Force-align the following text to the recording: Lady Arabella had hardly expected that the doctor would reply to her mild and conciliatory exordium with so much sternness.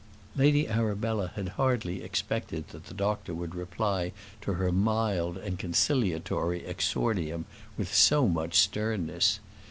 Lady 0.35 0.67
Arabella 0.67 1.31
had 1.35 1.49
hardly 1.49 2.01
expected 2.01 2.67
that 2.69 2.87
the 2.87 2.93
doctor 2.95 3.35
would 3.35 3.53
reply 3.53 4.11
to 4.41 4.53
her 4.53 4.71
mild 4.71 5.37
and 5.37 5.59
conciliatory 5.59 6.65
exordium 6.65 7.45
with 7.77 7.93
so 7.93 8.27
much 8.27 8.57
sternness. 8.57 9.39